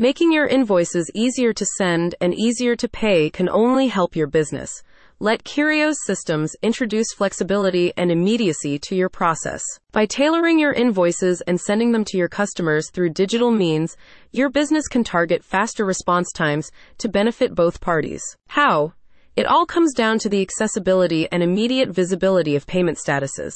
Making 0.00 0.30
your 0.32 0.46
invoices 0.46 1.10
easier 1.12 1.52
to 1.52 1.66
send 1.76 2.14
and 2.20 2.32
easier 2.32 2.76
to 2.76 2.88
pay 2.88 3.30
can 3.30 3.48
only 3.48 3.88
help 3.88 4.14
your 4.14 4.28
business. 4.28 4.70
Let 5.18 5.42
Kyrios 5.42 5.96
Systems 6.06 6.54
introduce 6.62 7.12
flexibility 7.12 7.92
and 7.96 8.12
immediacy 8.12 8.78
to 8.78 8.94
your 8.94 9.08
process. 9.08 9.60
By 9.90 10.06
tailoring 10.06 10.60
your 10.60 10.72
invoices 10.72 11.40
and 11.48 11.60
sending 11.60 11.90
them 11.90 12.04
to 12.04 12.16
your 12.16 12.28
customers 12.28 12.90
through 12.92 13.10
digital 13.10 13.50
means, 13.50 13.96
your 14.30 14.50
business 14.50 14.86
can 14.86 15.02
target 15.02 15.42
faster 15.42 15.84
response 15.84 16.30
times 16.30 16.70
to 16.98 17.08
benefit 17.08 17.56
both 17.56 17.80
parties. 17.80 18.22
How? 18.46 18.92
It 19.38 19.46
all 19.46 19.66
comes 19.66 19.94
down 19.94 20.18
to 20.18 20.28
the 20.28 20.42
accessibility 20.42 21.28
and 21.30 21.44
immediate 21.44 21.90
visibility 21.90 22.56
of 22.56 22.66
payment 22.66 22.98
statuses. 22.98 23.52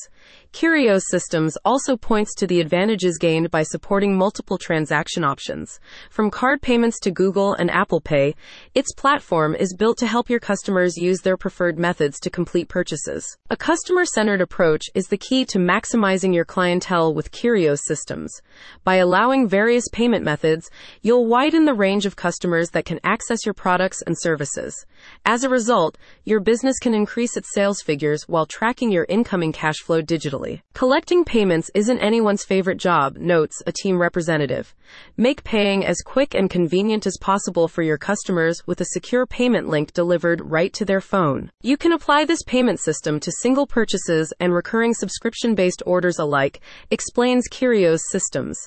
Kyrios 0.52 1.02
Systems 1.10 1.58
also 1.64 1.96
points 1.96 2.36
to 2.36 2.46
the 2.46 2.60
advantages 2.60 3.18
gained 3.18 3.50
by 3.50 3.64
supporting 3.64 4.16
multiple 4.16 4.58
transaction 4.58 5.24
options. 5.24 5.80
From 6.08 6.30
card 6.30 6.62
payments 6.62 7.00
to 7.00 7.10
Google 7.10 7.54
and 7.54 7.68
Apple 7.68 8.00
Pay, 8.00 8.36
its 8.76 8.94
platform 8.94 9.56
is 9.56 9.74
built 9.74 9.98
to 9.98 10.06
help 10.06 10.30
your 10.30 10.38
customers 10.38 10.96
use 10.96 11.22
their 11.22 11.36
preferred 11.36 11.80
methods 11.80 12.20
to 12.20 12.30
complete 12.30 12.68
purchases. 12.68 13.36
A 13.50 13.56
customer 13.56 14.04
centered 14.04 14.40
approach 14.40 14.84
is 14.94 15.08
the 15.08 15.18
key 15.18 15.44
to 15.46 15.58
maximizing 15.58 16.32
your 16.32 16.44
clientele 16.44 17.12
with 17.12 17.32
Kyrios 17.32 17.80
Systems. 17.88 18.40
By 18.84 18.96
allowing 18.96 19.48
various 19.48 19.88
payment 19.90 20.24
methods, 20.24 20.70
you'll 21.00 21.26
widen 21.26 21.64
the 21.64 21.74
range 21.74 22.06
of 22.06 22.14
customers 22.14 22.70
that 22.70 22.84
can 22.84 23.00
access 23.02 23.44
your 23.44 23.54
products 23.54 24.00
and 24.02 24.14
services. 24.16 24.86
As 25.24 25.42
a 25.42 25.48
result, 25.48 25.71
your 26.24 26.40
business 26.40 26.78
can 26.78 26.94
increase 26.94 27.36
its 27.36 27.54
sales 27.54 27.80
figures 27.80 28.24
while 28.28 28.44
tracking 28.44 28.92
your 28.92 29.06
incoming 29.08 29.52
cash 29.52 29.78
flow 29.78 30.02
digitally. 30.02 30.60
Collecting 30.74 31.24
payments 31.24 31.70
isn't 31.74 31.98
anyone's 31.98 32.44
favorite 32.44 32.78
job, 32.78 33.16
notes 33.16 33.62
a 33.66 33.72
team 33.72 33.98
representative. 33.98 34.74
Make 35.16 35.44
paying 35.44 35.84
as 35.84 36.02
quick 36.02 36.34
and 36.34 36.50
convenient 36.50 37.06
as 37.06 37.16
possible 37.20 37.68
for 37.68 37.82
your 37.82 37.96
customers 37.96 38.62
with 38.66 38.80
a 38.82 38.86
secure 38.92 39.24
payment 39.24 39.68
link 39.68 39.92
delivered 39.94 40.42
right 40.44 40.72
to 40.74 40.84
their 40.84 41.00
phone. 41.00 41.50
You 41.62 41.76
can 41.76 41.92
apply 41.92 42.26
this 42.26 42.42
payment 42.42 42.78
system 42.78 43.18
to 43.20 43.32
single 43.40 43.66
purchases 43.66 44.32
and 44.40 44.52
recurring 44.52 44.92
subscription 44.92 45.54
based 45.54 45.82
orders 45.86 46.18
alike, 46.18 46.60
explains 46.90 47.48
Kyrios 47.48 48.00
Systems. 48.10 48.58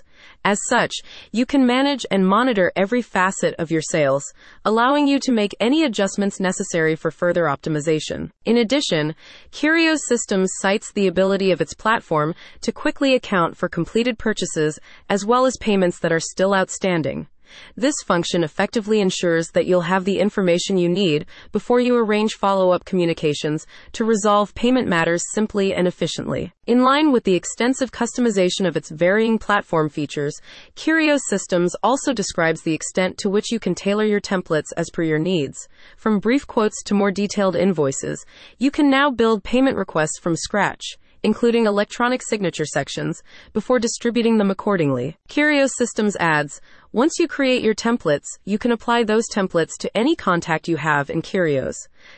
As 0.43 0.59
such, 0.69 0.93
you 1.31 1.45
can 1.45 1.65
manage 1.65 2.05
and 2.11 2.27
monitor 2.27 2.71
every 2.75 3.01
facet 3.01 3.55
of 3.59 3.71
your 3.71 3.81
sales, 3.81 4.33
allowing 4.63 5.07
you 5.07 5.19
to 5.19 5.31
make 5.31 5.55
any 5.59 5.83
adjustments 5.83 6.39
necessary 6.39 6.95
for 6.95 7.11
further 7.11 7.43
optimization. 7.43 8.31
In 8.45 8.57
addition, 8.57 9.15
Kyrios 9.51 9.99
Systems 10.07 10.51
cites 10.59 10.91
the 10.91 11.07
ability 11.07 11.51
of 11.51 11.61
its 11.61 11.73
platform 11.73 12.35
to 12.61 12.71
quickly 12.71 13.15
account 13.15 13.57
for 13.57 13.69
completed 13.69 14.17
purchases 14.17 14.79
as 15.09 15.25
well 15.25 15.45
as 15.45 15.57
payments 15.59 15.99
that 15.99 16.11
are 16.11 16.19
still 16.19 16.53
outstanding. 16.53 17.27
This 17.75 17.95
function 18.05 18.43
effectively 18.43 18.99
ensures 18.99 19.49
that 19.49 19.65
you'll 19.65 19.81
have 19.81 20.05
the 20.05 20.19
information 20.19 20.77
you 20.77 20.89
need 20.89 21.25
before 21.51 21.79
you 21.79 21.95
arrange 21.95 22.33
follow 22.33 22.71
up 22.71 22.85
communications 22.85 23.65
to 23.93 24.05
resolve 24.05 24.55
payment 24.55 24.87
matters 24.87 25.23
simply 25.33 25.73
and 25.73 25.87
efficiently. 25.87 26.53
In 26.67 26.83
line 26.83 27.11
with 27.11 27.23
the 27.23 27.35
extensive 27.35 27.91
customization 27.91 28.67
of 28.67 28.75
its 28.75 28.89
varying 28.89 29.37
platform 29.37 29.89
features, 29.89 30.39
Kyrios 30.75 31.21
Systems 31.29 31.75
also 31.83 32.13
describes 32.13 32.61
the 32.61 32.73
extent 32.73 33.17
to 33.19 33.29
which 33.29 33.51
you 33.51 33.59
can 33.59 33.75
tailor 33.75 34.05
your 34.05 34.21
templates 34.21 34.73
as 34.75 34.89
per 34.89 35.03
your 35.03 35.19
needs. 35.19 35.67
From 35.97 36.19
brief 36.19 36.47
quotes 36.47 36.81
to 36.83 36.93
more 36.93 37.11
detailed 37.11 37.55
invoices, 37.55 38.25
you 38.57 38.71
can 38.71 38.89
now 38.89 39.11
build 39.11 39.43
payment 39.43 39.77
requests 39.77 40.19
from 40.19 40.35
scratch 40.35 40.97
including 41.25 41.65
electronic 41.65 42.21
signature 42.23 42.63
sections, 42.63 43.21
before 43.51 43.79
distributing 43.79 44.37
them 44.37 44.49
accordingly. 44.49 45.17
Kyrios 45.27 45.71
Systems 45.75 46.15
adds, 46.17 46.61
once 46.93 47.19
you 47.19 47.27
create 47.27 47.61
your 47.61 47.75
templates, 47.75 48.27
you 48.45 48.57
can 48.57 48.71
apply 48.71 49.03
those 49.03 49.27
templates 49.27 49.73
to 49.79 49.97
any 49.97 50.15
contact 50.15 50.69
you 50.69 50.77
have 50.77 51.09
in 51.09 51.21
Kyrios. 51.21 51.75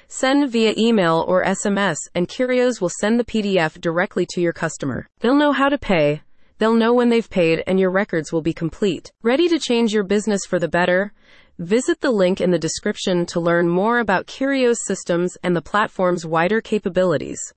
Send 0.07 0.51
via 0.51 0.75
email 0.77 1.25
or 1.27 1.43
SMS, 1.43 1.97
and 2.13 2.27
Kyrios 2.27 2.79
will 2.79 2.91
send 2.99 3.19
the 3.19 3.23
PDF 3.23 3.81
directly 3.81 4.27
to 4.31 4.41
your 4.41 4.53
customer. 4.53 5.07
They'll 5.21 5.33
know 5.33 5.53
how 5.53 5.69
to 5.69 5.79
pay. 5.79 6.21
They'll 6.59 6.73
know 6.73 6.93
when 6.93 7.09
they've 7.09 7.29
paid, 7.29 7.63
and 7.65 7.79
your 7.79 7.91
records 7.91 8.33
will 8.33 8.41
be 8.41 8.53
complete. 8.53 9.11
Ready 9.23 9.47
to 9.47 9.57
change 9.57 9.93
your 9.93 10.03
business 10.03 10.45
for 10.45 10.59
the 10.59 10.67
better? 10.67 11.13
Visit 11.59 12.01
the 12.01 12.11
link 12.11 12.39
in 12.39 12.51
the 12.51 12.59
description 12.59 13.25
to 13.27 13.39
learn 13.39 13.67
more 13.67 13.97
about 13.97 14.27
Kyrios 14.27 14.77
Systems 14.85 15.37
and 15.41 15.55
the 15.55 15.61
platform's 15.61 16.23
wider 16.23 16.61
capabilities. 16.61 17.39